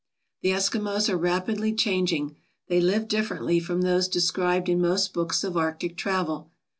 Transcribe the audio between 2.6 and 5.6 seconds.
They live differ ently from those described in most books of